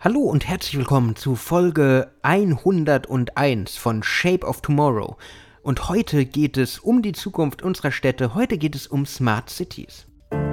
Hallo 0.00 0.20
und 0.20 0.46
herzlich 0.46 0.78
willkommen 0.78 1.16
zu 1.16 1.34
Folge 1.34 2.12
101 2.22 3.76
von 3.76 4.04
Shape 4.04 4.46
of 4.46 4.60
Tomorrow. 4.60 5.16
Und 5.62 5.88
heute 5.88 6.24
geht 6.24 6.56
es 6.56 6.78
um 6.78 7.02
die 7.02 7.10
Zukunft 7.10 7.62
unserer 7.62 7.90
Städte, 7.90 8.32
heute 8.36 8.58
geht 8.58 8.76
es 8.76 8.86
um 8.86 9.06
Smart 9.06 9.50
Cities. 9.50 10.06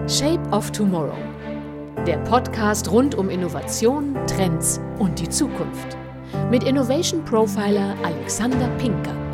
Shape 0.08 0.42
of 0.50 0.72
Tomorrow. 0.72 1.14
Der 2.08 2.18
Podcast 2.24 2.90
rund 2.90 3.14
um 3.14 3.30
Innovation, 3.30 4.16
Trends 4.26 4.82
und 4.98 5.20
die 5.20 5.30
Zukunft. 5.30 5.96
Mit 6.50 6.64
Innovation 6.64 7.24
Profiler 7.24 7.96
Alexander 8.04 8.68
Pinker. 8.80 9.25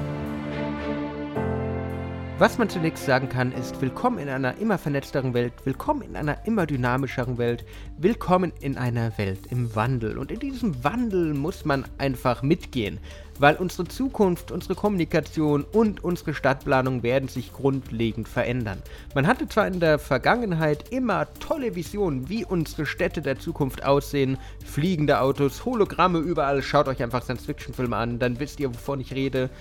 Was 2.42 2.58
man 2.58 2.70
zunächst 2.70 3.06
sagen 3.06 3.30
kann, 3.30 3.52
ist 3.52 3.80
willkommen 3.82 4.18
in 4.18 4.28
einer 4.28 4.58
immer 4.58 4.80
vernetzteren 4.80 5.36
Welt, 5.36 5.54
willkommen 5.64 6.02
in 6.02 6.16
einer 6.16 6.48
immer 6.48 6.66
dynamischeren 6.66 7.38
Welt, 7.38 7.64
willkommen 8.00 8.52
in 8.62 8.80
einer 8.80 9.16
Welt 9.20 9.46
im 9.52 9.76
Wandel. 9.76 10.18
Und 10.18 10.32
in 10.32 10.40
diesem 10.40 10.84
Wandel 10.84 11.36
muss 11.36 11.66
man 11.66 11.86
einfach 12.00 12.42
mitgehen, 12.42 12.98
weil 13.38 13.58
unsere 13.58 13.88
Zukunft, 13.88 14.52
unsere 14.52 14.74
Kommunikation 14.74 15.66
und 15.72 16.04
unsere 16.04 16.34
Stadtplanung 16.34 17.04
werden 17.04 17.30
sich 17.30 17.54
grundlegend 17.54 18.28
verändern. 18.28 18.82
Man 19.14 19.28
hatte 19.28 19.48
zwar 19.48 19.68
in 19.68 19.80
der 19.80 20.00
Vergangenheit 20.00 20.90
immer 20.90 21.32
tolle 21.36 21.76
Visionen, 21.76 22.28
wie 22.28 22.44
unsere 22.44 22.88
Städte 22.88 23.22
der 23.22 23.38
Zukunft 23.38 23.86
aussehen, 23.86 24.40
fliegende 24.66 25.22
Autos, 25.22 25.64
Hologramme 25.64 26.18
überall, 26.18 26.64
schaut 26.64 26.88
euch 26.88 27.04
einfach 27.04 27.22
Science-Fiction-Filme 27.22 27.96
an, 27.96 28.18
dann 28.18 28.40
wisst 28.40 28.60
ihr, 28.60 28.74
wovon 28.74 29.00
ich 29.00 29.14
rede. 29.14 29.52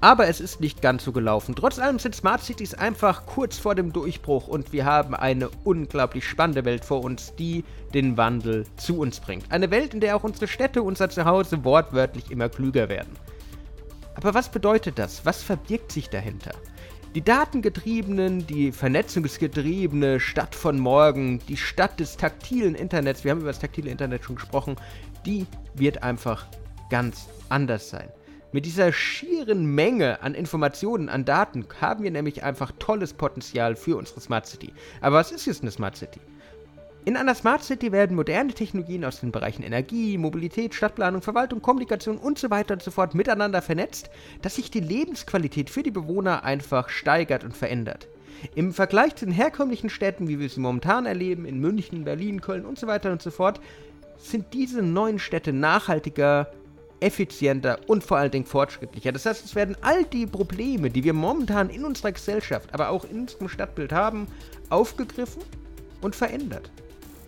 Aber 0.00 0.28
es 0.28 0.40
ist 0.40 0.60
nicht 0.60 0.80
ganz 0.80 1.02
so 1.02 1.10
gelaufen. 1.10 1.56
Trotz 1.56 1.80
allem 1.80 1.98
sind 1.98 2.14
Smart 2.14 2.42
Cities 2.42 2.74
einfach 2.74 3.26
kurz 3.26 3.58
vor 3.58 3.74
dem 3.74 3.92
Durchbruch 3.92 4.46
und 4.46 4.72
wir 4.72 4.84
haben 4.84 5.14
eine 5.14 5.50
unglaublich 5.64 6.24
spannende 6.24 6.64
Welt 6.64 6.84
vor 6.84 7.02
uns, 7.02 7.34
die 7.34 7.64
den 7.94 8.16
Wandel 8.16 8.64
zu 8.76 9.00
uns 9.00 9.18
bringt. 9.18 9.50
Eine 9.50 9.72
Welt, 9.72 9.94
in 9.94 10.00
der 10.00 10.14
auch 10.14 10.22
unsere 10.22 10.46
Städte, 10.46 10.84
unser 10.84 11.10
Zuhause 11.10 11.64
wortwörtlich 11.64 12.30
immer 12.30 12.48
klüger 12.48 12.88
werden. 12.88 13.12
Aber 14.14 14.34
was 14.34 14.48
bedeutet 14.48 15.00
das? 15.00 15.26
Was 15.26 15.42
verbirgt 15.42 15.90
sich 15.90 16.08
dahinter? 16.08 16.52
Die 17.16 17.22
datengetriebenen, 17.22 18.46
die 18.46 18.70
vernetzungsgetriebene 18.70 20.20
Stadt 20.20 20.54
von 20.54 20.78
morgen, 20.78 21.40
die 21.48 21.56
Stadt 21.56 21.98
des 21.98 22.16
taktilen 22.16 22.76
Internets, 22.76 23.24
wir 23.24 23.32
haben 23.32 23.40
über 23.40 23.48
das 23.48 23.58
taktile 23.58 23.90
Internet 23.90 24.22
schon 24.22 24.36
gesprochen, 24.36 24.76
die 25.26 25.46
wird 25.74 26.04
einfach 26.04 26.46
ganz 26.90 27.26
anders 27.48 27.90
sein. 27.90 28.08
Mit 28.50 28.64
dieser 28.64 28.94
schieren 28.94 29.74
Menge 29.74 30.22
an 30.22 30.34
Informationen, 30.34 31.10
an 31.10 31.26
Daten 31.26 31.66
haben 31.82 32.02
wir 32.02 32.10
nämlich 32.10 32.44
einfach 32.44 32.72
tolles 32.78 33.12
Potenzial 33.12 33.76
für 33.76 33.98
unsere 33.98 34.20
Smart 34.20 34.46
City. 34.46 34.72
Aber 35.02 35.16
was 35.16 35.32
ist 35.32 35.44
jetzt 35.44 35.60
eine 35.60 35.70
Smart 35.70 35.98
City? 35.98 36.20
In 37.04 37.18
einer 37.18 37.34
Smart 37.34 37.62
City 37.62 37.92
werden 37.92 38.16
moderne 38.16 38.54
Technologien 38.54 39.04
aus 39.04 39.20
den 39.20 39.32
Bereichen 39.32 39.62
Energie, 39.62 40.16
Mobilität, 40.16 40.74
Stadtplanung, 40.74 41.20
Verwaltung, 41.20 41.60
Kommunikation 41.60 42.16
und 42.16 42.38
so 42.38 42.48
weiter 42.48 42.72
und 42.72 42.82
so 42.82 42.90
fort 42.90 43.14
miteinander 43.14 43.60
vernetzt, 43.60 44.08
dass 44.40 44.56
sich 44.56 44.70
die 44.70 44.80
Lebensqualität 44.80 45.68
für 45.68 45.82
die 45.82 45.90
Bewohner 45.90 46.42
einfach 46.42 46.88
steigert 46.88 47.44
und 47.44 47.54
verändert. 47.54 48.08
Im 48.54 48.72
Vergleich 48.72 49.14
zu 49.16 49.26
den 49.26 49.34
herkömmlichen 49.34 49.90
Städten, 49.90 50.26
wie 50.26 50.38
wir 50.38 50.48
sie 50.48 50.60
momentan 50.60 51.04
erleben, 51.04 51.44
in 51.44 51.60
München, 51.60 52.04
Berlin, 52.04 52.40
Köln 52.40 52.64
und 52.64 52.78
so 52.78 52.86
weiter 52.86 53.12
und 53.12 53.20
so 53.20 53.30
fort, 53.30 53.60
sind 54.16 54.54
diese 54.54 54.80
neuen 54.82 55.18
Städte 55.18 55.52
nachhaltiger, 55.52 56.50
effizienter 57.00 57.78
und 57.86 58.02
vor 58.04 58.18
allen 58.18 58.30
Dingen 58.30 58.46
fortschrittlicher. 58.46 59.12
Das 59.12 59.26
heißt, 59.26 59.44
es 59.44 59.54
werden 59.54 59.76
all 59.80 60.04
die 60.04 60.26
Probleme, 60.26 60.90
die 60.90 61.04
wir 61.04 61.12
momentan 61.12 61.70
in 61.70 61.84
unserer 61.84 62.12
Gesellschaft, 62.12 62.72
aber 62.72 62.90
auch 62.90 63.04
in 63.04 63.20
unserem 63.20 63.48
Stadtbild 63.48 63.92
haben, 63.92 64.26
aufgegriffen 64.70 65.42
und 66.00 66.16
verändert. 66.16 66.70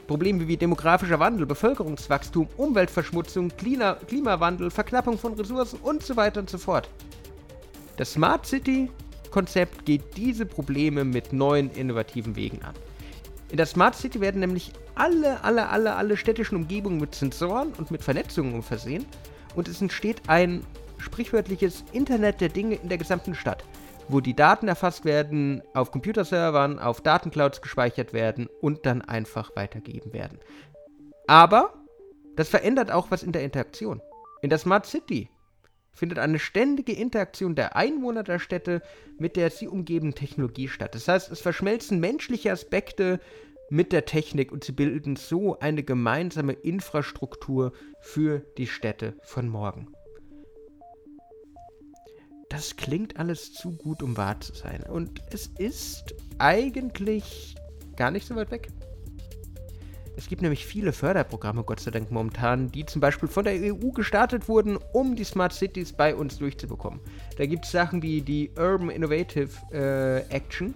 Probleme 0.06 0.48
wie 0.48 0.56
demografischer 0.56 1.20
Wandel, 1.20 1.46
Bevölkerungswachstum, 1.46 2.48
Umweltverschmutzung, 2.56 3.48
Klima 3.56 3.94
Klimawandel, 3.94 4.70
Verknappung 4.70 5.16
von 5.16 5.34
Ressourcen 5.34 5.78
und 5.80 6.02
so 6.02 6.16
weiter 6.16 6.40
und 6.40 6.50
so 6.50 6.58
fort. 6.58 6.88
Das 7.96 8.12
Smart 8.12 8.44
City 8.44 8.90
Konzept 9.30 9.86
geht 9.86 10.02
diese 10.16 10.44
Probleme 10.44 11.04
mit 11.04 11.32
neuen 11.32 11.70
innovativen 11.70 12.34
Wegen 12.34 12.60
an. 12.62 12.74
In 13.50 13.56
der 13.56 13.66
Smart 13.66 13.94
City 13.94 14.20
werden 14.20 14.40
nämlich 14.40 14.72
alle, 14.96 15.42
alle, 15.44 15.68
alle, 15.68 15.94
alle 15.94 16.16
städtischen 16.16 16.56
Umgebungen 16.56 16.98
mit 16.98 17.14
Sensoren 17.14 17.72
und 17.78 17.90
mit 17.90 18.02
Vernetzungen 18.02 18.62
versehen 18.62 19.06
und 19.54 19.68
es 19.68 19.80
entsteht 19.80 20.22
ein 20.28 20.64
sprichwörtliches 20.98 21.84
Internet 21.92 22.40
der 22.40 22.48
Dinge 22.48 22.76
in 22.76 22.88
der 22.88 22.98
gesamten 22.98 23.34
Stadt, 23.34 23.64
wo 24.08 24.20
die 24.20 24.34
Daten 24.34 24.68
erfasst 24.68 25.04
werden, 25.04 25.62
auf 25.74 25.90
Computerservern, 25.90 26.78
auf 26.78 27.00
Datenclouds 27.00 27.62
gespeichert 27.62 28.12
werden 28.12 28.48
und 28.60 28.86
dann 28.86 29.02
einfach 29.02 29.54
weitergegeben 29.56 30.12
werden. 30.12 30.38
Aber 31.26 31.74
das 32.36 32.48
verändert 32.48 32.90
auch 32.90 33.10
was 33.10 33.22
in 33.22 33.32
der 33.32 33.42
Interaktion. 33.42 34.00
In 34.42 34.50
der 34.50 34.58
Smart 34.58 34.86
City 34.86 35.30
findet 35.92 36.18
eine 36.18 36.38
ständige 36.38 36.92
Interaktion 36.92 37.54
der 37.54 37.76
Einwohner 37.76 38.22
der 38.22 38.38
Städte 38.38 38.82
mit 39.18 39.36
der 39.36 39.50
sie 39.50 39.68
umgebenden 39.68 40.14
Technologie 40.14 40.68
statt. 40.68 40.94
Das 40.94 41.08
heißt, 41.08 41.30
es 41.30 41.40
verschmelzen 41.40 42.00
menschliche 42.00 42.50
Aspekte 42.50 43.20
mit 43.70 43.92
der 43.92 44.04
Technik 44.04 44.52
und 44.52 44.64
sie 44.64 44.72
bilden 44.72 45.16
so 45.16 45.58
eine 45.60 45.82
gemeinsame 45.82 46.52
Infrastruktur 46.52 47.72
für 48.00 48.40
die 48.58 48.66
Städte 48.66 49.14
von 49.22 49.48
morgen. 49.48 49.88
Das 52.50 52.76
klingt 52.76 53.16
alles 53.16 53.52
zu 53.52 53.76
gut, 53.76 54.02
um 54.02 54.16
wahr 54.16 54.40
zu 54.40 54.52
sein. 54.52 54.82
Und 54.82 55.22
es 55.32 55.46
ist 55.46 56.14
eigentlich 56.38 57.54
gar 57.96 58.10
nicht 58.10 58.26
so 58.26 58.34
weit 58.34 58.50
weg. 58.50 58.68
Es 60.16 60.28
gibt 60.28 60.42
nämlich 60.42 60.66
viele 60.66 60.92
Förderprogramme, 60.92 61.62
Gott 61.62 61.80
sei 61.80 61.92
Dank 61.92 62.10
momentan, 62.10 62.70
die 62.72 62.84
zum 62.84 63.00
Beispiel 63.00 63.28
von 63.28 63.44
der 63.44 63.54
EU 63.54 63.90
gestartet 63.92 64.48
wurden, 64.48 64.78
um 64.92 65.14
die 65.14 65.24
Smart 65.24 65.52
Cities 65.52 65.92
bei 65.92 66.14
uns 66.14 66.38
durchzubekommen. 66.38 67.00
Da 67.38 67.46
gibt 67.46 67.64
es 67.64 67.70
Sachen 67.70 68.02
wie 68.02 68.20
die 68.20 68.50
Urban 68.58 68.90
Innovative 68.90 69.48
äh, 69.72 70.34
Action, 70.34 70.74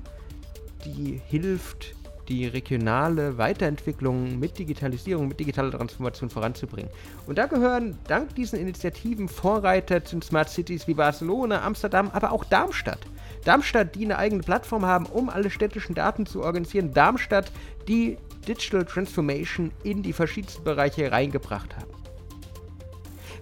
die 0.86 1.20
hilft 1.26 1.94
die 2.28 2.46
regionale 2.46 3.38
Weiterentwicklung 3.38 4.38
mit 4.38 4.58
Digitalisierung, 4.58 5.28
mit 5.28 5.40
digitaler 5.40 5.70
Transformation 5.72 6.30
voranzubringen. 6.30 6.90
Und 7.26 7.38
da 7.38 7.46
gehören 7.46 7.98
dank 8.08 8.34
diesen 8.34 8.58
Initiativen 8.58 9.28
Vorreiter 9.28 10.04
zu 10.04 10.20
Smart 10.20 10.48
Cities 10.48 10.86
wie 10.88 10.94
Barcelona, 10.94 11.62
Amsterdam, 11.62 12.10
aber 12.12 12.32
auch 12.32 12.44
Darmstadt. 12.44 13.00
Darmstadt, 13.44 13.94
die 13.94 14.04
eine 14.04 14.18
eigene 14.18 14.42
Plattform 14.42 14.86
haben, 14.86 15.06
um 15.06 15.28
alle 15.28 15.50
städtischen 15.50 15.94
Daten 15.94 16.26
zu 16.26 16.42
organisieren. 16.42 16.92
Darmstadt, 16.94 17.52
die 17.88 18.16
Digital 18.48 18.84
Transformation 18.84 19.70
in 19.82 20.02
die 20.02 20.12
verschiedensten 20.12 20.64
Bereiche 20.64 21.10
reingebracht 21.10 21.76
haben. 21.76 21.90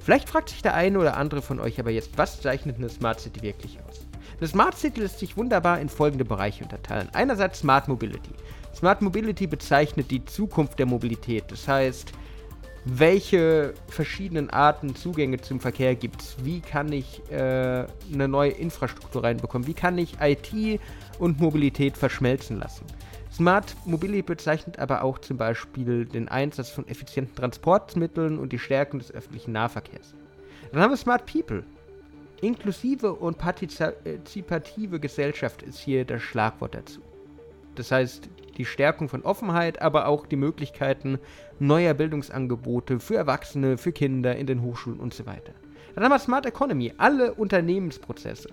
Vielleicht 0.01 0.29
fragt 0.29 0.49
sich 0.49 0.63
der 0.63 0.75
eine 0.75 0.99
oder 0.99 1.17
andere 1.17 1.43
von 1.43 1.61
euch 1.61 1.79
aber 1.79 1.91
jetzt, 1.91 2.19
was 2.19 2.41
zeichnet 2.41 2.77
eine 2.77 2.89
Smart 2.89 3.21
City 3.21 3.43
wirklich 3.43 3.79
aus? 3.89 4.07
Eine 4.41 4.49
Smart 4.49 4.77
City 4.77 5.01
lässt 5.01 5.21
sich 5.21 5.37
wunderbar 5.37 5.79
in 5.79 5.89
folgende 5.89 6.25
Bereiche 6.25 6.65
unterteilen. 6.65 7.09
Einerseits 7.13 7.61
Smart 7.61 7.87
Mobility. 7.87 8.33
Smart 8.75 9.03
Mobility 9.03 9.47
bezeichnet 9.47 10.11
die 10.11 10.25
Zukunft 10.25 10.79
der 10.79 10.87
Mobilität. 10.87 11.45
Das 11.49 11.69
heißt, 11.69 12.13
welche 12.85 13.75
verschiedenen 13.87 14.51
Arten 14.51 14.97
Zugänge 14.97 15.41
zum 15.41 15.61
Verkehr 15.61 15.95
gibt 15.95 16.21
es? 16.21 16.37
Wie 16.43 16.61
kann 16.61 16.93
ich 16.93 17.23
äh, 17.31 17.87
eine 18.13 18.27
neue 18.29 18.51
Infrastruktur 18.51 19.23
reinbekommen? 19.23 19.69
Wie 19.69 19.75
kann 19.75 19.99
ich 19.99 20.17
IT 20.21 20.81
und 21.21 21.41
Mobilität 21.41 21.97
verschmelzen 21.97 22.59
lassen? 22.59 22.85
Smart 23.33 23.77
Mobility 23.85 24.23
bezeichnet 24.23 24.79
aber 24.79 25.03
auch 25.03 25.19
zum 25.19 25.37
Beispiel 25.37 26.05
den 26.07 26.29
Einsatz 26.29 26.71
von 26.71 26.87
effizienten 26.89 27.35
Transportmitteln 27.37 28.39
und 28.39 28.53
die 28.53 28.59
Stärkung 28.59 28.99
des 28.99 29.13
öffentlichen 29.13 29.53
Nahverkehrs. 29.53 30.15
Dann 30.73 30.83
haben 30.83 30.91
wir 30.91 30.97
Smart 30.97 31.25
People. 31.25 31.63
Inklusive 32.41 33.13
und 33.13 33.39
partizipative 33.39 34.99
Gesellschaft 34.99 35.63
ist 35.63 35.79
hier 35.79 36.05
das 36.05 36.21
Schlagwort 36.23 36.75
dazu. 36.75 37.01
Das 37.75 37.91
heißt, 37.91 38.29
die 38.57 38.65
Stärkung 38.65 39.09
von 39.09 39.23
Offenheit, 39.23 39.81
aber 39.81 40.07
auch 40.07 40.27
die 40.27 40.37
Möglichkeiten 40.37 41.19
neuer 41.59 41.95
Bildungsangebote 41.95 43.01
für 43.01 43.17
Erwachsene, 43.17 43.79
für 43.79 43.93
Kinder 43.93 44.37
in 44.37 44.47
den 44.47 44.63
Hochschulen 44.63 45.01
und 45.01 45.15
so 45.15 45.27
weiter. 45.27 45.53
Dann 45.95 46.05
haben 46.05 46.13
wir 46.13 46.19
Smart 46.19 46.47
Economy, 46.47 46.93
alle 46.99 47.35
Unternehmensprozesse, 47.35 48.51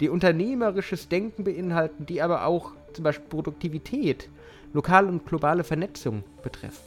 die 0.00 0.08
unternehmerisches 0.08 1.08
Denken 1.08 1.44
beinhalten, 1.44 2.06
die 2.06 2.22
aber 2.22 2.46
auch 2.46 2.72
zum 2.92 3.04
Beispiel 3.04 3.28
Produktivität, 3.28 4.28
lokale 4.72 5.08
und 5.08 5.26
globale 5.26 5.64
Vernetzung 5.64 6.22
betreffen. 6.42 6.82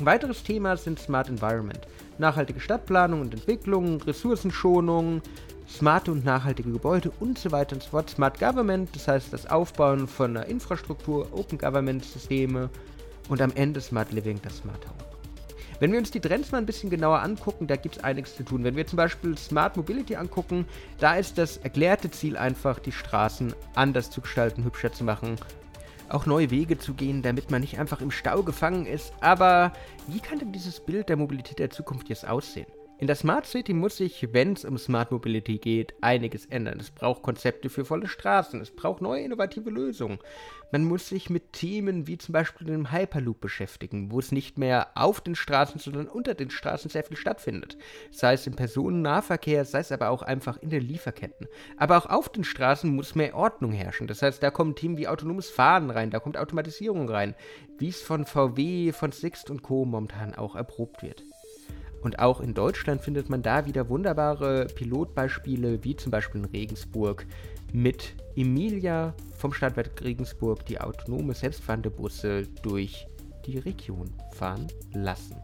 Ein 0.00 0.06
weiteres 0.06 0.44
Thema 0.44 0.76
sind 0.76 1.00
Smart 1.00 1.28
Environment, 1.28 1.80
nachhaltige 2.18 2.60
Stadtplanung 2.60 3.20
und 3.20 3.34
Entwicklung, 3.34 4.00
Ressourcenschonung, 4.02 5.22
smarte 5.68 6.12
und 6.12 6.24
nachhaltige 6.24 6.70
Gebäude 6.70 7.10
und 7.18 7.36
so 7.36 7.50
weiter 7.50 7.74
und 7.74 7.82
so 7.82 7.90
fort. 7.90 8.08
Smart 8.08 8.38
Government, 8.38 8.94
das 8.94 9.08
heißt 9.08 9.32
das 9.32 9.46
Aufbauen 9.46 10.06
von 10.06 10.36
einer 10.36 10.46
Infrastruktur, 10.46 11.26
Open 11.32 11.58
Government 11.58 12.04
Systeme 12.04 12.70
und 13.28 13.42
am 13.42 13.50
Ende 13.56 13.80
Smart 13.80 14.12
Living, 14.12 14.40
das 14.40 14.58
Smart 14.58 14.86
Home. 14.86 14.98
Wenn 15.80 15.90
wir 15.90 15.98
uns 15.98 16.12
die 16.12 16.20
Trends 16.20 16.52
mal 16.52 16.58
ein 16.58 16.66
bisschen 16.66 16.90
genauer 16.90 17.20
angucken, 17.20 17.66
da 17.66 17.74
gibt 17.74 17.96
es 17.96 18.04
einiges 18.04 18.36
zu 18.36 18.44
tun. 18.44 18.62
Wenn 18.62 18.76
wir 18.76 18.86
zum 18.86 18.98
Beispiel 18.98 19.36
Smart 19.36 19.76
Mobility 19.76 20.14
angucken, 20.14 20.64
da 21.00 21.16
ist 21.16 21.38
das 21.38 21.56
erklärte 21.56 22.08
Ziel 22.10 22.36
einfach, 22.36 22.78
die 22.78 22.92
Straßen 22.92 23.52
anders 23.74 24.10
zu 24.10 24.20
gestalten, 24.20 24.64
hübscher 24.64 24.92
zu 24.92 25.02
machen. 25.02 25.36
Auch 26.10 26.26
neue 26.26 26.50
Wege 26.50 26.78
zu 26.78 26.94
gehen, 26.94 27.22
damit 27.22 27.50
man 27.50 27.60
nicht 27.60 27.78
einfach 27.78 28.00
im 28.00 28.10
Stau 28.10 28.42
gefangen 28.42 28.86
ist. 28.86 29.12
Aber 29.20 29.72
wie 30.06 30.20
kann 30.20 30.38
denn 30.38 30.52
dieses 30.52 30.80
Bild 30.80 31.08
der 31.08 31.16
Mobilität 31.16 31.58
der 31.58 31.70
Zukunft 31.70 32.08
jetzt 32.08 32.26
aussehen? 32.26 32.66
In 33.00 33.06
der 33.06 33.14
Smart 33.14 33.46
City 33.46 33.74
muss 33.74 33.98
sich, 33.98 34.32
wenn 34.32 34.54
es 34.54 34.64
um 34.64 34.76
Smart 34.76 35.12
Mobility 35.12 35.58
geht, 35.58 35.94
einiges 36.00 36.46
ändern. 36.46 36.80
Es 36.80 36.90
braucht 36.90 37.22
Konzepte 37.22 37.70
für 37.70 37.84
volle 37.84 38.08
Straßen, 38.08 38.60
es 38.60 38.72
braucht 38.72 39.02
neue 39.02 39.22
innovative 39.22 39.70
Lösungen. 39.70 40.18
Man 40.72 40.84
muss 40.84 41.08
sich 41.08 41.30
mit 41.30 41.52
Themen 41.52 42.08
wie 42.08 42.18
zum 42.18 42.32
Beispiel 42.32 42.66
dem 42.66 42.90
Hyperloop 42.90 43.40
beschäftigen, 43.40 44.10
wo 44.10 44.18
es 44.18 44.32
nicht 44.32 44.58
mehr 44.58 44.88
auf 44.96 45.20
den 45.20 45.36
Straßen, 45.36 45.78
sondern 45.78 46.08
unter 46.08 46.34
den 46.34 46.50
Straßen 46.50 46.90
sehr 46.90 47.04
viel 47.04 47.16
stattfindet. 47.16 47.78
Sei 48.10 48.32
es 48.32 48.48
im 48.48 48.56
Personennahverkehr, 48.56 49.64
sei 49.64 49.78
es 49.78 49.92
aber 49.92 50.10
auch 50.10 50.22
einfach 50.22 50.56
in 50.56 50.70
den 50.70 50.82
Lieferketten. 50.82 51.46
Aber 51.76 51.98
auch 51.98 52.06
auf 52.06 52.28
den 52.28 52.42
Straßen 52.42 52.92
muss 52.92 53.14
mehr 53.14 53.36
Ordnung 53.36 53.70
herrschen. 53.70 54.08
Das 54.08 54.22
heißt, 54.22 54.42
da 54.42 54.50
kommen 54.50 54.74
Themen 54.74 54.98
wie 54.98 55.06
autonomes 55.06 55.50
Fahren 55.50 55.90
rein, 55.90 56.10
da 56.10 56.18
kommt 56.18 56.36
Automatisierung 56.36 57.08
rein, 57.08 57.36
wie 57.78 57.90
es 57.90 58.02
von 58.02 58.26
VW, 58.26 58.90
von 58.90 59.12
Sixt 59.12 59.50
und 59.50 59.62
Co. 59.62 59.84
momentan 59.84 60.34
auch 60.34 60.56
erprobt 60.56 61.04
wird. 61.04 61.22
Und 62.02 62.18
auch 62.18 62.40
in 62.40 62.54
Deutschland 62.54 63.02
findet 63.02 63.28
man 63.28 63.42
da 63.42 63.66
wieder 63.66 63.88
wunderbare 63.88 64.66
Pilotbeispiele, 64.74 65.82
wie 65.84 65.96
zum 65.96 66.10
Beispiel 66.10 66.42
in 66.42 66.46
Regensburg 66.46 67.26
mit 67.72 68.14
Emilia 68.36 69.14
vom 69.36 69.52
Stadtwerk 69.52 70.02
Regensburg, 70.02 70.64
die 70.66 70.80
autonome 70.80 71.34
selbstfahrende 71.34 71.90
Busse 71.90 72.46
durch 72.62 73.06
die 73.46 73.58
Region 73.58 74.10
fahren 74.32 74.66
lassen. 74.94 75.36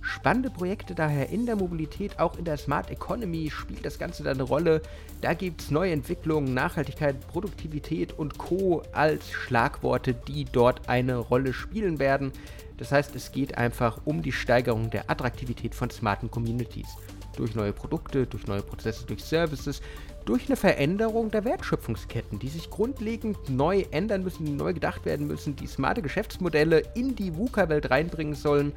Spannende 0.00 0.50
Projekte 0.50 0.94
daher 0.94 1.28
in 1.28 1.44
der 1.44 1.56
Mobilität, 1.56 2.18
auch 2.18 2.38
in 2.38 2.44
der 2.44 2.56
Smart 2.56 2.90
Economy 2.90 3.50
spielt 3.50 3.84
das 3.84 3.98
Ganze 3.98 4.22
da 4.22 4.30
eine 4.30 4.44
Rolle. 4.44 4.80
Da 5.20 5.34
gibt 5.34 5.60
es 5.60 5.70
neue 5.70 5.92
Entwicklungen, 5.92 6.54
Nachhaltigkeit, 6.54 7.20
Produktivität 7.28 8.16
und 8.16 8.38
Co. 8.38 8.82
als 8.92 9.30
Schlagworte, 9.30 10.14
die 10.14 10.44
dort 10.44 10.88
eine 10.88 11.16
Rolle 11.16 11.52
spielen 11.52 11.98
werden. 11.98 12.32
Das 12.78 12.92
heißt, 12.92 13.14
es 13.14 13.32
geht 13.32 13.58
einfach 13.58 14.00
um 14.04 14.22
die 14.22 14.32
Steigerung 14.32 14.88
der 14.90 15.10
Attraktivität 15.10 15.74
von 15.74 15.90
smarten 15.90 16.30
Communities. 16.30 16.88
Durch 17.36 17.54
neue 17.54 17.72
Produkte, 17.72 18.26
durch 18.26 18.46
neue 18.46 18.62
Prozesse, 18.62 19.04
durch 19.04 19.22
Services, 19.22 19.82
durch 20.24 20.46
eine 20.46 20.56
Veränderung 20.56 21.30
der 21.30 21.44
Wertschöpfungsketten, 21.44 22.38
die 22.38 22.48
sich 22.48 22.70
grundlegend 22.70 23.48
neu 23.48 23.84
ändern 23.90 24.22
müssen, 24.22 24.44
die 24.44 24.52
neu 24.52 24.74
gedacht 24.74 25.04
werden 25.04 25.26
müssen, 25.26 25.56
die 25.56 25.66
smarte 25.66 26.02
Geschäftsmodelle 26.02 26.82
in 26.94 27.16
die 27.16 27.34
VUCA-Welt 27.36 27.90
reinbringen 27.90 28.34
sollen, 28.34 28.72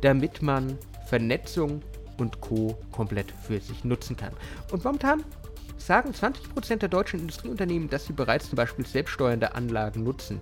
damit 0.00 0.42
man 0.42 0.78
Vernetzung 1.06 1.82
und 2.18 2.40
Co. 2.40 2.78
komplett 2.92 3.32
für 3.32 3.60
sich 3.60 3.84
nutzen 3.84 4.16
kann. 4.16 4.32
Und 4.70 4.84
momentan 4.84 5.24
sagen 5.76 6.10
20% 6.10 6.76
der 6.76 6.88
deutschen 6.88 7.20
Industrieunternehmen, 7.20 7.88
dass 7.88 8.06
sie 8.06 8.12
bereits 8.12 8.48
zum 8.48 8.56
Beispiel 8.56 8.86
selbststeuernde 8.86 9.54
Anlagen 9.54 10.02
nutzen. 10.02 10.40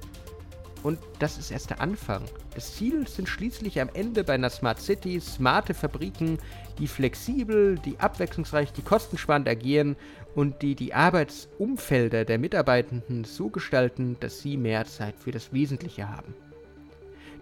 Und 0.86 1.00
das 1.18 1.36
ist 1.36 1.50
erst 1.50 1.70
der 1.70 1.80
Anfang. 1.80 2.22
Das 2.54 2.76
Ziel 2.76 3.08
sind 3.08 3.28
schließlich 3.28 3.80
am 3.80 3.88
Ende 3.92 4.22
bei 4.22 4.34
einer 4.34 4.50
Smart 4.50 4.80
City 4.80 5.18
smarte 5.18 5.74
Fabriken, 5.74 6.38
die 6.78 6.86
flexibel, 6.86 7.76
die 7.76 7.98
abwechslungsreich, 7.98 8.72
die 8.72 8.82
kostensparend 8.82 9.48
agieren 9.48 9.96
und 10.36 10.62
die 10.62 10.76
die 10.76 10.94
Arbeitsumfelder 10.94 12.24
der 12.24 12.38
Mitarbeitenden 12.38 13.24
so 13.24 13.48
gestalten, 13.48 14.16
dass 14.20 14.38
sie 14.38 14.56
mehr 14.56 14.84
Zeit 14.84 15.16
für 15.18 15.32
das 15.32 15.52
Wesentliche 15.52 16.08
haben. 16.08 16.34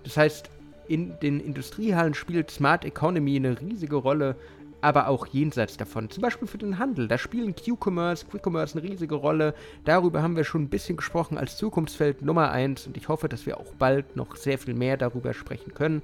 Das 0.05 0.17
heißt, 0.17 0.49
in 0.89 1.13
den 1.21 1.39
Industriehallen 1.39 2.15
spielt 2.15 2.51
Smart 2.51 2.87
Economy 2.87 3.37
eine 3.37 3.61
riesige 3.61 3.97
Rolle 3.97 4.37
aber 4.85 5.09
auch 5.09 5.27
jenseits 5.27 5.79
davon. 5.79 6.11
Zum 6.11 6.21
Beispiel 6.21 6.47
für 6.47 6.59
den 6.59 6.79
Handel. 6.79 7.09
Da 7.09 7.17
spielen 7.17 7.55
Q-Commerce, 7.57 8.27
Quick-Commerce 8.27 8.79
eine 8.79 8.87
riesige 8.87 9.15
Rolle. 9.15 9.55
Darüber 9.85 10.23
haben 10.23 10.37
wir 10.37 10.45
schon 10.45 10.65
ein 10.65 10.69
bisschen 10.69 10.99
gesprochen 10.99 11.39
als 11.39 11.57
Zukunftsfeld 11.57 12.21
Nummer 12.21 12.53
1 12.53 12.87
und 12.87 12.97
ich 12.99 13.09
hoffe, 13.09 13.31
dass 13.31 13.47
wir 13.47 13.59
auch 13.59 13.73
bald 13.79 14.15
noch 14.15 14.37
sehr 14.37 14.59
viel 14.59 14.75
mehr 14.75 14.99
darüber 14.99 15.33
sprechen 15.33 15.73
können. 15.73 16.03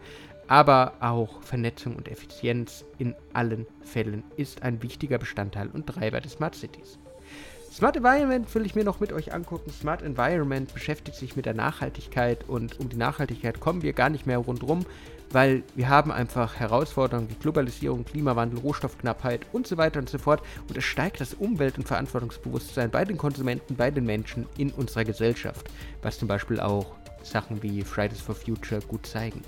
Aber 0.48 0.94
auch 1.00 1.42
Vernetzung 1.42 1.94
und 1.94 2.08
Effizienz 2.08 2.86
in 2.96 3.14
allen 3.34 3.66
Fällen 3.82 4.24
ist 4.36 4.62
ein 4.62 4.82
wichtiger 4.82 5.18
Bestandteil 5.18 5.68
und 5.68 5.86
Treiber 5.86 6.22
des 6.22 6.32
Smart 6.32 6.54
Cities. 6.54 6.98
Smart 7.70 7.96
Environment 7.96 8.52
will 8.54 8.64
ich 8.64 8.74
mir 8.74 8.82
noch 8.82 8.98
mit 8.98 9.12
euch 9.12 9.34
angucken. 9.34 9.70
Smart 9.70 10.00
Environment 10.00 10.72
beschäftigt 10.72 11.18
sich 11.18 11.36
mit 11.36 11.44
der 11.44 11.54
Nachhaltigkeit 11.54 12.48
und 12.48 12.80
um 12.80 12.88
die 12.88 12.96
Nachhaltigkeit 12.96 13.60
kommen 13.60 13.82
wir 13.82 13.92
gar 13.92 14.08
nicht 14.08 14.26
mehr 14.26 14.38
rundherum 14.38 14.86
weil 15.32 15.62
wir 15.74 15.88
haben 15.88 16.10
einfach 16.10 16.56
Herausforderungen 16.56 17.30
wie 17.30 17.34
Globalisierung, 17.34 18.04
Klimawandel, 18.04 18.60
Rohstoffknappheit 18.60 19.46
und 19.52 19.66
so 19.66 19.76
weiter 19.76 20.00
und 20.00 20.08
so 20.08 20.18
fort. 20.18 20.42
Und 20.68 20.76
es 20.76 20.84
steigt 20.84 21.20
das 21.20 21.34
Umwelt- 21.34 21.78
und 21.78 21.86
Verantwortungsbewusstsein 21.86 22.90
bei 22.90 23.04
den 23.04 23.16
Konsumenten, 23.16 23.76
bei 23.76 23.90
den 23.90 24.04
Menschen 24.04 24.46
in 24.58 24.70
unserer 24.70 25.04
Gesellschaft, 25.04 25.70
was 26.02 26.18
zum 26.18 26.28
Beispiel 26.28 26.60
auch 26.60 26.96
Sachen 27.22 27.62
wie 27.62 27.82
Fridays 27.82 28.20
for 28.20 28.34
Future 28.34 28.80
gut 28.80 29.06
zeigen. 29.06 29.42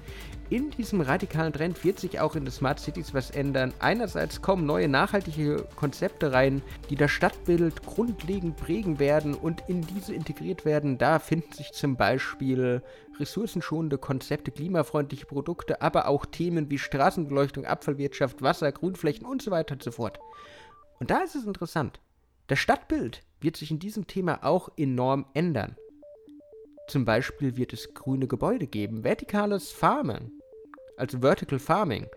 In 0.51 0.71
diesem 0.71 1.01
radikalen 1.01 1.55
Trend 1.55 1.83
wird 1.83 1.99
sich 1.99 2.21
auch 2.21 2.37
in 2.37 2.45
den 2.45 2.53
Smart 2.53 2.79
Cities 2.79 3.15
was 3.15 3.31
ändern. 3.31 3.73
Einerseits 3.79 4.43
kommen 4.43 4.67
neue 4.67 4.87
nachhaltige 4.87 5.67
Konzepte 5.77 6.33
rein, 6.33 6.61
die 6.91 6.97
das 6.97 7.11
Stadtbild 7.11 7.83
grundlegend 7.87 8.59
prägen 8.59 8.99
werden 8.99 9.35
und 9.35 9.63
in 9.69 9.81
diese 9.81 10.13
integriert 10.15 10.67
werden. 10.67 10.99
Da 10.99 11.19
finden 11.21 11.53
sich 11.55 11.73
zum 11.73 11.97
Beispiel 11.97 12.83
ressourcenschonende 13.23 13.97
Konzepte, 13.97 14.51
klimafreundliche 14.51 15.27
Produkte, 15.27 15.81
aber 15.81 16.09
auch 16.09 16.27
Themen 16.27 16.71
wie 16.71 16.79
Straßenbeleuchtung, 16.79 17.65
Abfallwirtschaft, 17.65 18.43
Wasser, 18.43 18.71
Grünflächen 18.73 19.25
und 19.25 19.41
so 19.41 19.51
weiter 19.51 19.75
und 19.75 19.83
so 19.83 19.93
fort. 19.93 20.19
Und 21.01 21.11
da 21.11 21.19
ist 21.21 21.35
es 21.35 21.47
interessant. 21.47 22.01
Das 22.49 22.59
Stadtbild 22.59 23.23
wird 23.41 23.57
sich 23.57 23.71
in 23.71 23.79
diesem 23.79 24.07
Thema 24.07 24.45
auch 24.45 24.69
enorm 24.77 25.27
ändern. 25.33 25.77
Zum 26.89 27.05
Beispiel 27.05 27.57
wird 27.57 27.73
es 27.73 27.95
grüne 27.95 28.27
Gebäude 28.27 28.67
geben, 28.67 29.05
vertikales 29.05 29.71
Farmen, 29.71 30.33
also 30.97 31.21
Vertical 31.21 31.59
Farming, 31.59 32.09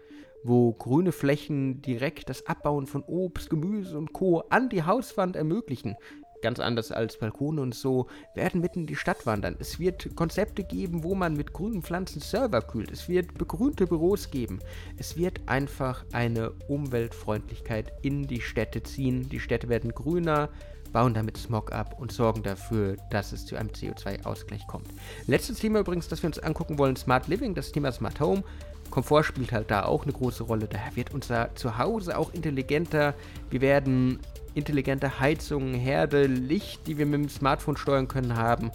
wo 0.44 0.74
grüne 0.74 1.12
Flächen 1.12 1.81
direkt 1.81 2.30
das 2.30 2.46
Abbauen 2.48 2.88
von 2.88 3.04
Obst, 3.04 3.50
Gemüse 3.50 3.98
und 3.98 4.12
Co. 4.12 4.44
an 4.50 4.69
die 4.69 4.84
Hauswand 4.84 5.36
ermöglichen. 5.36 5.96
Ganz 6.45 6.59
anders 6.59 6.92
als 6.92 7.18
Balkone 7.18 7.59
und 7.59 7.74
so, 7.74 8.06
werden 8.36 8.62
mitten 8.62 8.81
in 8.81 8.86
die 8.86 8.95
Stadt 8.95 9.25
wandern. 9.25 9.56
Es 9.57 9.80
wird 9.80 10.15
Konzepte 10.15 10.63
geben, 10.63 11.03
wo 11.03 11.15
man 11.15 11.36
mit 11.36 11.53
grünen 11.53 11.81
Pflanzen 11.81 12.21
Server 12.21 12.62
kühlt. 12.62 12.92
Es 12.92 13.09
wird 13.09 13.33
begrünte 13.33 13.88
Büros 13.88 14.30
geben. 14.30 14.59
Es 14.95 15.18
wird 15.18 15.42
einfach 15.47 16.06
eine 16.12 16.51
Umweltfreundlichkeit 16.68 17.92
in 18.03 18.27
die 18.27 18.42
Städte 18.42 18.83
ziehen. 18.83 19.27
Die 19.27 19.39
Städte 19.39 19.69
werden 19.69 19.95
grüner, 19.95 20.50
bauen 20.94 21.15
damit 21.15 21.36
Smog 21.38 21.71
ab 21.71 21.95
und 22.00 22.12
sorgen 22.12 22.44
dafür, 22.44 22.95
dass 23.09 23.31
es 23.31 23.47
zu 23.47 23.56
einem 23.56 23.69
CO2-Ausgleich 23.69 24.68
kommt. 24.68 24.89
Letztes 25.25 25.57
Thema 25.57 25.80
übrigens, 25.80 26.07
das 26.09 26.21
wir 26.21 26.27
uns 26.27 26.38
angucken 26.38 26.77
wollen, 26.77 26.95
Smart 26.95 27.27
Living, 27.27 27.56
das 27.56 27.71
Thema 27.71 27.92
Smart 27.92 28.19
Home. 28.19 28.44
Komfort 28.92 29.24
spielt 29.24 29.51
halt 29.51 29.71
da 29.71 29.86
auch 29.86 30.03
eine 30.03 30.13
große 30.13 30.44
Rolle. 30.44 30.68
Daher 30.68 30.95
wird 30.95 31.11
unser 31.11 31.56
Zuhause 31.56 32.16
auch 32.16 32.31
intelligenter. 32.33 33.16
Wir 33.49 33.61
werden 33.61 34.19
intelligente 34.56 35.19
Heizungen, 35.19 35.74
Herde, 35.74 36.26
Licht, 36.26 36.88
die 36.88 36.97
wir 36.97 37.06
mit 37.06 37.21
dem 37.21 37.30
Smartphone 37.30 37.78
steuern 37.78 38.07
können, 38.07 38.35
haben. 38.35 38.71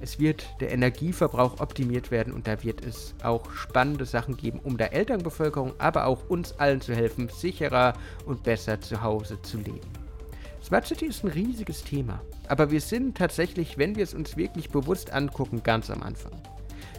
Es 0.00 0.18
wird 0.18 0.44
der 0.60 0.72
Energieverbrauch 0.72 1.60
optimiert 1.60 2.10
werden 2.10 2.32
und 2.34 2.46
da 2.46 2.62
wird 2.62 2.84
es 2.84 3.14
auch 3.22 3.50
spannende 3.52 4.04
Sachen 4.04 4.36
geben, 4.36 4.60
um 4.62 4.76
der 4.76 4.92
Elternbevölkerung, 4.92 5.72
aber 5.78 6.06
auch 6.06 6.28
uns 6.28 6.52
allen 6.58 6.80
zu 6.80 6.94
helfen, 6.94 7.28
sicherer 7.28 7.94
und 8.26 8.42
besser 8.42 8.80
zu 8.80 9.02
Hause 9.02 9.40
zu 9.40 9.56
leben. 9.56 9.88
Smart 10.62 10.86
City 10.86 11.06
ist 11.06 11.24
ein 11.24 11.30
riesiges 11.30 11.84
Thema, 11.84 12.20
aber 12.48 12.70
wir 12.70 12.80
sind 12.80 13.16
tatsächlich, 13.16 13.78
wenn 13.78 13.96
wir 13.96 14.02
es 14.02 14.14
uns 14.14 14.36
wirklich 14.36 14.70
bewusst 14.70 15.12
angucken, 15.12 15.62
ganz 15.62 15.90
am 15.90 16.02
Anfang. 16.02 16.32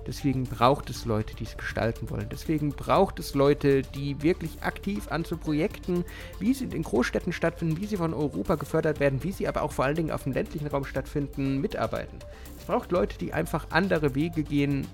Deswegen 0.07 0.43
braucht 0.43 0.89
es 0.89 1.05
Leute, 1.05 1.35
die 1.35 1.45
es 1.45 1.57
gestalten 1.57 2.09
wollen. 2.09 2.29
Deswegen 2.29 2.69
braucht 2.69 3.19
es 3.19 3.33
Leute, 3.33 3.81
die 3.81 4.21
wirklich 4.21 4.61
aktiv 4.61 5.07
an 5.09 5.25
so 5.25 5.35
Projekten, 5.35 6.05
wie 6.39 6.53
sie 6.53 6.65
in 6.65 6.83
Großstädten 6.83 7.33
stattfinden, 7.33 7.79
wie 7.81 7.87
sie 7.87 7.97
von 7.97 8.13
Europa 8.13 8.55
gefördert 8.55 8.99
werden, 8.99 9.23
wie 9.23 9.31
sie 9.31 9.47
aber 9.47 9.63
auch 9.63 9.71
vor 9.71 9.85
allen 9.85 9.95
Dingen 9.95 10.11
auf 10.11 10.23
dem 10.23 10.33
ländlichen 10.33 10.67
Raum 10.67 10.85
stattfinden, 10.85 11.59
mitarbeiten. 11.59 12.19
Es 12.57 12.65
braucht 12.65 12.91
Leute, 12.91 13.17
die 13.17 13.33
einfach 13.33 13.67
andere 13.71 14.13
Wege 14.13 14.43
gehen 14.43 14.87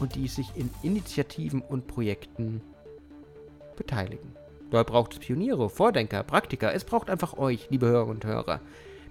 und 0.00 0.14
die 0.14 0.28
sich 0.28 0.54
in 0.54 0.70
Initiativen 0.82 1.62
und 1.62 1.86
Projekten 1.86 2.60
beteiligen. 3.76 4.34
Da 4.70 4.82
braucht 4.82 5.14
es 5.14 5.18
Pioniere, 5.18 5.68
Vordenker, 5.68 6.22
Praktiker. 6.22 6.72
Es 6.72 6.84
braucht 6.84 7.10
einfach 7.10 7.36
euch, 7.36 7.68
liebe 7.70 7.86
Hörer 7.86 8.06
und 8.06 8.24
Hörer. 8.24 8.60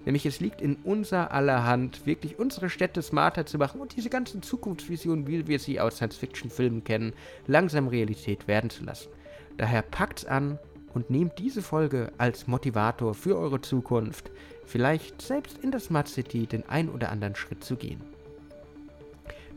Nämlich 0.04 0.24
es 0.26 0.40
liegt 0.40 0.62
in 0.62 0.76
unser 0.84 1.30
aller 1.32 1.64
Hand, 1.64 2.06
wirklich 2.06 2.38
unsere 2.38 2.70
Städte 2.70 3.02
smarter 3.02 3.44
zu 3.46 3.58
machen 3.58 3.80
und 3.80 3.96
diese 3.96 4.10
ganzen 4.10 4.42
Zukunftsvisionen, 4.42 5.26
wie 5.26 5.46
wir 5.46 5.58
sie 5.58 5.80
aus 5.80 5.96
Science-Fiction-Filmen 5.96 6.84
kennen, 6.84 7.12
langsam 7.46 7.88
Realität 7.88 8.48
werden 8.48 8.70
zu 8.70 8.84
lassen. 8.84 9.10
Daher 9.58 9.82
packt's 9.82 10.24
an 10.24 10.58
und 10.94 11.10
nehmt 11.10 11.38
diese 11.38 11.62
Folge 11.62 12.12
als 12.18 12.46
Motivator 12.46 13.14
für 13.14 13.36
eure 13.36 13.60
Zukunft, 13.60 14.30
vielleicht 14.64 15.20
selbst 15.20 15.58
in 15.58 15.70
der 15.70 15.80
Smart 15.80 16.08
City 16.08 16.46
den 16.46 16.68
ein 16.68 16.88
oder 16.88 17.10
anderen 17.10 17.36
Schritt 17.36 17.62
zu 17.62 17.76
gehen. 17.76 18.00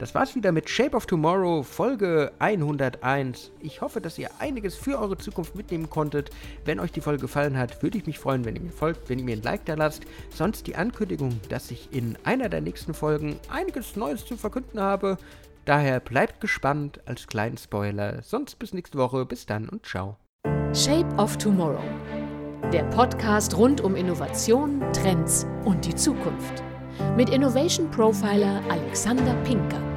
Das 0.03 0.13
war's 0.13 0.35
wieder 0.35 0.51
mit 0.51 0.69
Shape 0.69 0.97
of 0.97 1.05
Tomorrow, 1.05 1.63
Folge 1.63 2.33
101. 2.39 3.51
Ich 3.61 3.79
hoffe, 3.79 4.01
dass 4.01 4.19
ihr 4.19 4.29
einiges 4.37 4.75
für 4.75 4.99
eure 4.99 5.17
Zukunft 5.17 5.55
mitnehmen 5.55 5.89
konntet. 5.89 6.29
Wenn 6.65 6.81
euch 6.81 6.91
die 6.91 6.99
Folge 6.99 7.21
gefallen 7.21 7.57
hat, 7.57 7.81
würde 7.81 7.99
ich 7.99 8.05
mich 8.05 8.19
freuen, 8.19 8.43
wenn 8.43 8.57
ihr 8.57 8.61
mir 8.63 8.73
folgt, 8.73 9.07
wenn 9.07 9.19
ihr 9.19 9.23
mir 9.23 9.37
ein 9.37 9.43
Like 9.43 9.63
da 9.63 9.75
lasst. 9.75 10.03
Sonst 10.29 10.67
die 10.67 10.75
Ankündigung, 10.75 11.39
dass 11.47 11.71
ich 11.71 11.87
in 11.93 12.17
einer 12.25 12.49
der 12.49 12.59
nächsten 12.59 12.93
Folgen 12.93 13.39
einiges 13.47 13.95
Neues 13.95 14.25
zu 14.25 14.35
verkünden 14.35 14.81
habe. 14.81 15.17
Daher 15.63 16.01
bleibt 16.01 16.41
gespannt 16.41 16.99
als 17.05 17.25
kleinen 17.25 17.55
Spoiler. 17.57 18.21
Sonst 18.23 18.59
bis 18.59 18.73
nächste 18.73 18.97
Woche. 18.97 19.25
Bis 19.25 19.45
dann 19.45 19.69
und 19.69 19.85
ciao. 19.85 20.17
Shape 20.73 21.15
of 21.15 21.37
Tomorrow. 21.37 21.79
Der 22.73 22.83
Podcast 22.89 23.55
rund 23.55 23.79
um 23.79 23.95
Innovation, 23.95 24.83
Trends 24.91 25.47
und 25.63 25.85
die 25.85 25.95
Zukunft. 25.95 26.61
Mit 27.15 27.29
Innovation 27.29 27.89
Profiler 27.89 28.61
Alexander 28.69 29.33
Pinker. 29.45 29.92